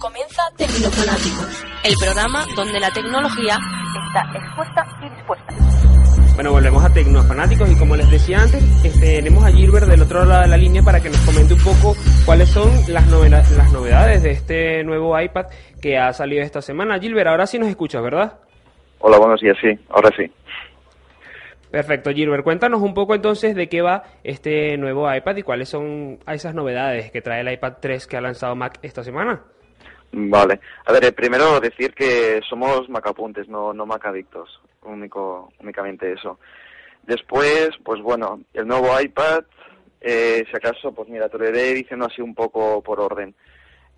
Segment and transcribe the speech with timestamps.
[0.00, 3.58] Comienza Tecnofanáticos, el programa donde la tecnología
[4.06, 5.54] está expuesta y dispuesta.
[6.36, 10.24] Bueno, volvemos a Tecnofanáticos y como les decía antes, este, tenemos a Gilbert del otro
[10.24, 11.94] lado de la línea para que nos comente un poco
[12.24, 15.48] cuáles son las, las novedades de este nuevo iPad
[15.82, 16.98] que ha salido esta semana.
[16.98, 18.38] Gilbert, ahora sí nos escuchas, ¿verdad?
[19.00, 20.32] Hola, buenos días, sí, ahora sí.
[21.70, 22.42] Perfecto, Gilbert.
[22.42, 27.10] Cuéntanos un poco entonces de qué va este nuevo iPad y cuáles son esas novedades
[27.10, 29.42] que trae el iPad 3 que ha lanzado Mac esta semana.
[30.12, 30.60] Vale.
[30.86, 34.60] A ver, eh, primero decir que somos Macapuntes, no, no Macadictos.
[34.82, 36.38] Único, únicamente eso.
[37.02, 39.44] Después, pues bueno, el nuevo iPad,
[40.00, 43.34] eh, si acaso, pues mira, te lo iré diciendo así un poco por orden.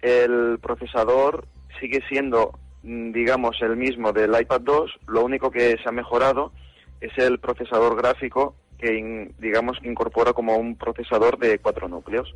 [0.01, 1.47] El procesador
[1.81, 6.53] sigue siendo, mm, digamos, el mismo del iPad 2, lo único que se ha mejorado
[7.01, 12.35] es el procesador gráfico que digamos que incorpora como un procesador de cuatro núcleos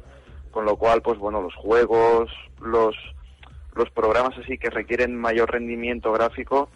[0.53, 2.95] con lo cual pues bueno los juegos los
[3.77, 6.71] los programas así que requieren mayor rendimiento gráfico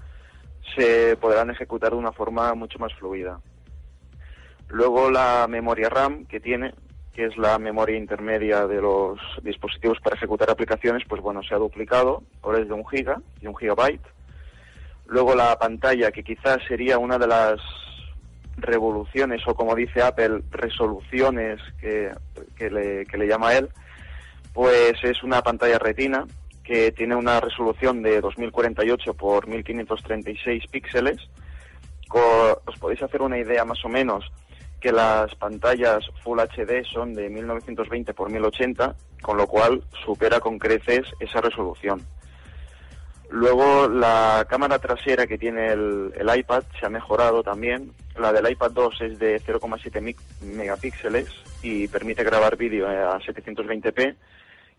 [0.77, 3.41] se podrán ejecutar de una forma mucho más fluida.
[4.69, 6.75] Luego la memoria RAM que tiene
[7.15, 11.59] que es la memoria intermedia de los dispositivos para ejecutar aplicaciones pues bueno se ha
[11.59, 14.06] duplicado ahora es de un giga y un gigabyte.
[15.06, 17.59] Luego la pantalla, que quizás sería una de las
[18.59, 22.12] revoluciones o como dice Apple, resoluciones que,
[22.56, 23.71] que le llama él,
[24.53, 26.27] pues es una pantalla retina
[26.70, 31.17] que tiene una resolución de 2048 por 1536 píxeles.
[32.08, 34.25] Os podéis hacer una idea más o menos
[34.81, 40.61] que las pantallas Full HD son de 1920 por 1080, con lo cual supera con
[40.61, 42.06] creces esa resolución.
[43.31, 47.90] Luego la cámara trasera que tiene el, iPad se ha mejorado también.
[48.16, 51.26] La del iPad 2 es de 0,7 megapíxeles
[51.64, 54.14] y permite grabar vídeo a 720p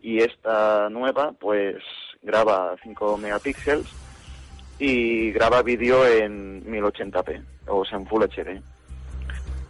[0.01, 1.77] y esta nueva pues
[2.21, 3.85] graba 5 megapíxeles
[4.79, 8.61] y graba vídeo en 1080p o sea en Full HD.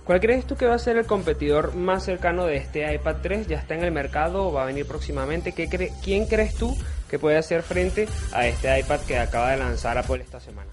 [0.06, 3.48] ¿Cuál crees tú que va a ser el competidor más cercano de este iPad 3?
[3.48, 5.54] ¿Ya está en el mercado o va a venir próximamente?
[5.54, 5.70] ¿Qué
[6.04, 6.76] ¿Quién crees tú
[7.10, 10.70] que puede hacer frente a este iPad que acaba de lanzar Apple esta semana?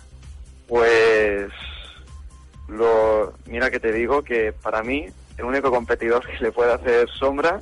[0.66, 1.50] Pues
[2.69, 5.06] lo mira que te digo que para mí
[5.37, 7.61] el único competidor que le puede hacer sombra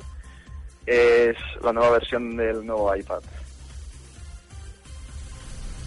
[0.87, 3.21] es la nueva versión del nuevo iPad.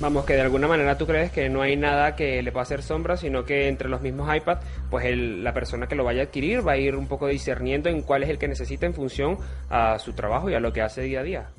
[0.00, 2.82] Vamos, que de alguna manera tú crees que no hay nada que le pueda hacer
[2.82, 4.58] sombra, sino que entre los mismos iPad,
[4.90, 8.00] pues la persona que lo vaya a adquirir va a ir un poco discerniendo en
[8.00, 9.36] cuál es el que necesita en función
[9.68, 11.50] a su trabajo y a lo que hace día a día.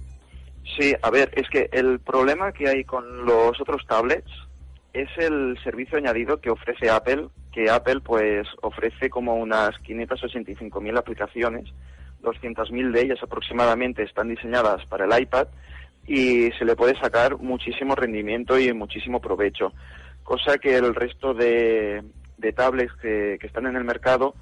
[0.75, 4.31] Sí, a ver, es que el problema que hay con los otros tablets
[4.93, 11.71] es el servicio añadido que ofrece Apple, que Apple pues ofrece como unas 585.000 aplicaciones,
[12.21, 15.47] 200.000 de ellas aproximadamente están diseñadas para el iPad
[16.07, 19.73] y se le puede sacar muchísimo rendimiento y muchísimo provecho,
[20.23, 22.03] cosa que el resto de,
[22.55, 24.35] tablets que, están en el mercado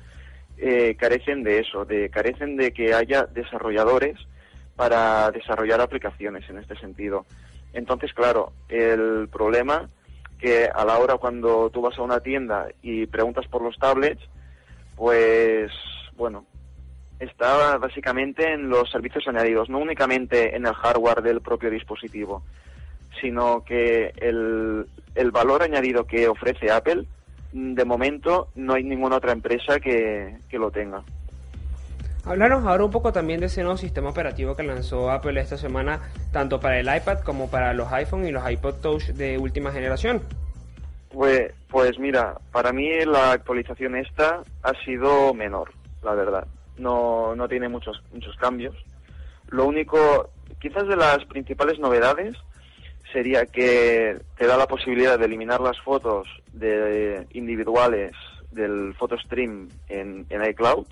[0.58, 4.18] eh, carecen de eso, de carecen de que haya desarrolladores
[4.76, 7.26] para desarrollar aplicaciones en este sentido.
[7.74, 9.90] Entonces, claro, el problema
[10.40, 14.22] que a la hora cuando tú vas a una tienda y preguntas por los tablets,
[14.96, 15.72] pues
[16.16, 16.46] bueno,
[17.19, 22.44] está básicamente en los servicios añadidos, no únicamente en el hardware del propio dispositivo,
[23.21, 24.86] sino que el,
[25.16, 27.06] el valor añadido que ofrece Apple,
[27.51, 31.04] de momento no hay ninguna otra empresa que, que lo tenga.
[32.25, 36.00] Hablaros ahora un poco también de ese nuevo sistema operativo que lanzó Apple esta semana,
[36.31, 40.21] tanto para el iPad como para los iPhone y los iPod Touch de última generación.
[41.12, 45.71] Pues, pues mira, para mí la actualización esta ha sido menor,
[46.04, 46.45] la verdad.
[46.80, 48.76] No, no tiene muchos, muchos cambios.
[49.50, 52.36] Lo único, quizás de las principales novedades
[53.12, 58.12] sería que te da la posibilidad de eliminar las fotos de individuales
[58.52, 60.88] del PhotoStream en, en iCloud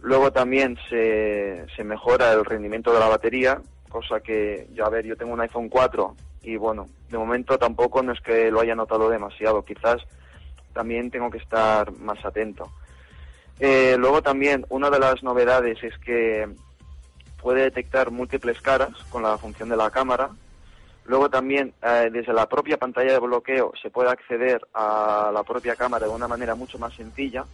[0.00, 5.04] Luego también se, se mejora el rendimiento de la batería, cosa que, ya a ver,
[5.06, 8.74] yo tengo un iPhone 4 y bueno, de momento tampoco no es que lo haya
[8.74, 9.96] notado demasiado, quizás
[10.72, 12.70] también tengo que estar más atento.
[13.58, 16.48] Eh, luego también una de las novedades es que
[17.40, 20.30] puede detectar múltiples caras con la función de la cámara.
[21.06, 25.76] Luego también eh, desde la propia pantalla de bloqueo se puede acceder a la propia
[25.76, 27.44] cámara de una manera mucho más sencilla,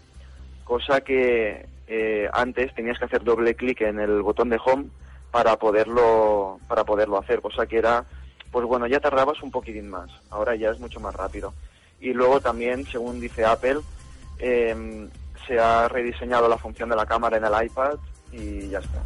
[0.64, 4.86] cosa que eh, antes tenías que hacer doble clic en el botón de home
[5.30, 8.04] para poderlo para poderlo hacer cosa que era
[8.50, 11.52] pues bueno ya tardabas un poquitín más ahora ya es mucho más rápido
[12.00, 13.80] y luego también según dice Apple
[14.38, 15.08] em,
[15.46, 17.94] se ha rediseñado la función de la cámara en el iPad
[18.32, 19.02] y ya está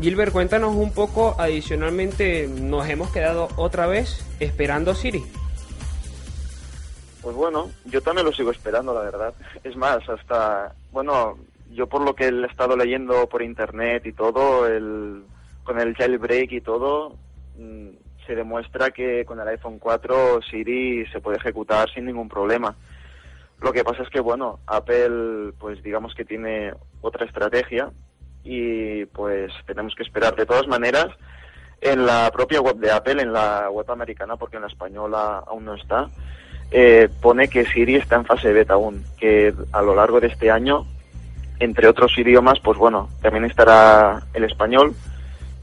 [0.00, 5.24] Gilbert, cuéntanos un poco, adicionalmente, nos hemos quedado otra vez esperando Siri.
[7.22, 9.34] Pues bueno, yo también lo sigo esperando, la verdad.
[9.64, 11.38] Es más, hasta, bueno,
[11.72, 15.24] yo por lo que he estado leyendo por internet y todo, el,
[15.64, 17.16] con el jailbreak y todo,
[17.58, 17.88] mm,
[18.26, 22.76] se demuestra que con el iPhone 4 Siri se puede ejecutar sin ningún problema.
[23.60, 27.90] Lo que pasa es que, bueno, Apple, pues digamos que tiene otra estrategia
[28.44, 30.36] y pues tenemos que esperar.
[30.36, 31.08] De todas maneras,
[31.80, 35.64] en la propia web de Apple, en la web americana, porque en la española aún
[35.64, 36.08] no está,
[36.70, 40.50] eh, pone que Siri está en fase beta aún, que a lo largo de este
[40.50, 40.86] año,
[41.60, 44.94] entre otros idiomas, pues bueno, también estará el español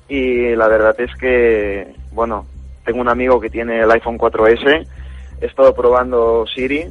[0.07, 2.45] y la verdad es que, bueno,
[2.85, 4.87] tengo un amigo que tiene el iPhone 4S,
[5.41, 6.87] he estado probando Siri,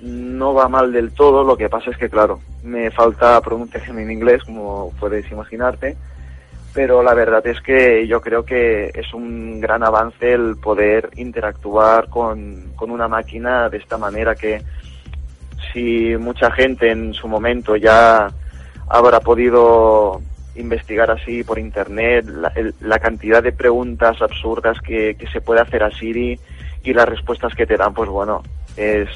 [0.00, 4.10] no va mal del todo, lo que pasa es que, claro, me falta pronunciación en
[4.10, 5.96] inglés, como puedes imaginarte,
[6.72, 12.08] pero la verdad es que yo creo que es un gran avance el poder interactuar
[12.08, 14.62] con, con una máquina de esta manera que
[15.72, 18.30] si mucha gente en su momento ya
[18.88, 20.20] habrá podido
[20.54, 22.26] investigar así por internet
[22.80, 26.38] la, cantidad de preguntas absurdas que, que, se puede hacer a Siri
[26.82, 28.42] y las respuestas que te dan, pues bueno,
[28.76, 29.08] es,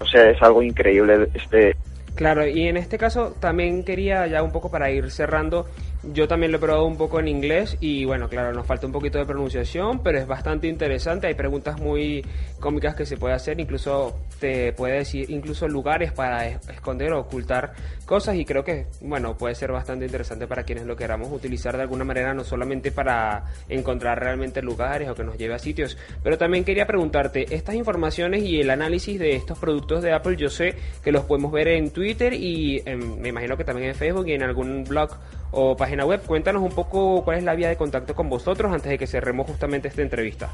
[0.00, 1.76] o sea, es algo increíble este.
[2.18, 5.66] Claro, y en este caso también quería ya un poco para ir cerrando
[6.02, 8.92] yo también lo he probado un poco en inglés y bueno, claro, nos falta un
[8.92, 11.26] poquito de pronunciación, pero es bastante interesante.
[11.26, 12.24] Hay preguntas muy
[12.60, 17.72] cómicas que se puede hacer, incluso te puede decir incluso lugares para esconder o ocultar
[18.06, 21.82] cosas y creo que bueno, puede ser bastante interesante para quienes lo queramos utilizar de
[21.82, 26.38] alguna manera, no solamente para encontrar realmente lugares o que nos lleve a sitios, pero
[26.38, 30.76] también quería preguntarte, estas informaciones y el análisis de estos productos de Apple, yo sé
[31.02, 32.82] que los podemos ver en Twitter y
[33.20, 35.10] me imagino que también en Facebook y en algún blog
[35.50, 36.20] o página web.
[36.26, 39.46] Cuéntanos un poco cuál es la vía de contacto con vosotros antes de que cerremos
[39.46, 40.50] justamente esta entrevista.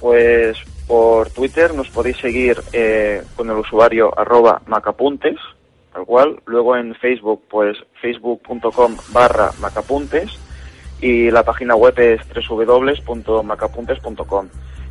[0.00, 5.36] Pues por Twitter nos podéis seguir eh, con el usuario arroba macapuntes,
[5.92, 6.40] tal cual.
[6.46, 10.30] Luego en Facebook, pues facebook.com barra macapuntes
[11.00, 14.48] y la página web es www.macapuntes.com.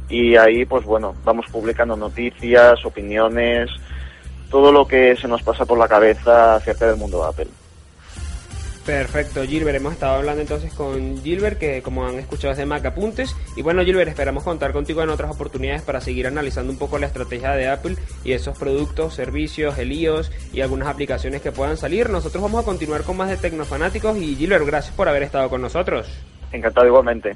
[0.10, 3.72] Y ahí, pues bueno, vamos publicando noticias, opiniones,
[4.50, 7.48] todo lo que se nos pasa por la cabeza acerca del mundo de Apple.
[8.86, 9.78] Perfecto, Gilbert.
[9.78, 13.36] Hemos estado hablando entonces con Gilbert, que como han escuchado es de Mac Apuntes.
[13.56, 17.08] Y bueno, Gilbert, esperamos contar contigo en otras oportunidades para seguir analizando un poco la
[17.08, 22.12] estrategia de Apple y esos productos, servicios, elíos y algunas aplicaciones que puedan salir.
[22.12, 25.62] Nosotros vamos a continuar con más de Tecnofanáticos y Gilbert, gracias por haber estado con
[25.62, 26.08] nosotros.
[26.52, 27.36] Encantado igualmente.